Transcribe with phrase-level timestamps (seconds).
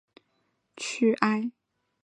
[0.03, 0.11] 勒布
[0.81, 1.51] 斯屈埃。